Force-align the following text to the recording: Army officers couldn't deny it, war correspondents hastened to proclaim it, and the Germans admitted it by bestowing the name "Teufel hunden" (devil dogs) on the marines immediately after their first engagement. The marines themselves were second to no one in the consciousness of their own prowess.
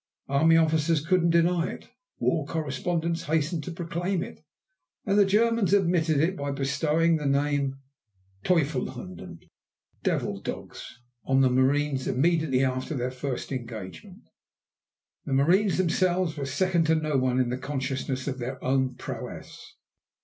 Army 0.27 0.57
officers 0.57 1.05
couldn't 1.05 1.29
deny 1.29 1.69
it, 1.69 1.89
war 2.17 2.43
correspondents 2.47 3.25
hastened 3.25 3.63
to 3.63 3.71
proclaim 3.71 4.23
it, 4.23 4.43
and 5.05 5.15
the 5.19 5.25
Germans 5.25 5.75
admitted 5.75 6.19
it 6.19 6.35
by 6.35 6.49
bestowing 6.49 7.17
the 7.17 7.27
name 7.27 7.75
"Teufel 8.43 8.89
hunden" 8.93 9.41
(devil 10.01 10.41
dogs) 10.41 10.97
on 11.23 11.41
the 11.41 11.51
marines 11.51 12.07
immediately 12.07 12.63
after 12.65 12.95
their 12.95 13.11
first 13.11 13.51
engagement. 13.51 14.23
The 15.25 15.33
marines 15.33 15.77
themselves 15.77 16.35
were 16.35 16.47
second 16.47 16.85
to 16.85 16.95
no 16.95 17.17
one 17.17 17.39
in 17.39 17.49
the 17.49 17.57
consciousness 17.59 18.27
of 18.27 18.39
their 18.39 18.57
own 18.63 18.95
prowess. 18.95 19.75